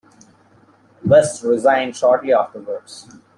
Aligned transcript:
West 1.05 1.43
resigned 1.43 1.95
shortly 1.95 2.33
afterwards. 2.33 3.07